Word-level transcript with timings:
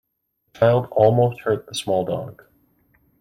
The 0.53 0.57
child 0.59 0.87
almost 0.93 1.41
hurt 1.41 1.67
the 1.67 1.75
small 1.75 2.05
dog. 2.05 2.43